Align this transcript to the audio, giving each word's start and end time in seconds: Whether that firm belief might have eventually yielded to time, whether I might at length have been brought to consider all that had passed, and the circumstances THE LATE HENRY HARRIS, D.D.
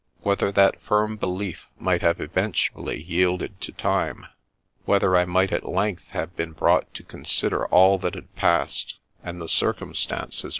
Whether 0.21 0.51
that 0.53 0.81
firm 0.81 1.15
belief 1.15 1.67
might 1.77 2.01
have 2.01 2.19
eventually 2.19 2.99
yielded 3.03 3.61
to 3.61 3.71
time, 3.71 4.25
whether 4.85 5.15
I 5.15 5.25
might 5.25 5.51
at 5.51 5.69
length 5.69 6.05
have 6.07 6.35
been 6.35 6.53
brought 6.53 6.91
to 6.95 7.03
consider 7.03 7.67
all 7.67 7.99
that 7.99 8.15
had 8.15 8.35
passed, 8.35 8.95
and 9.23 9.39
the 9.39 9.47
circumstances 9.47 10.09
THE 10.09 10.15
LATE 10.15 10.17
HENRY 10.17 10.19
HARRIS, 10.21 10.41
D.D. 10.41 10.49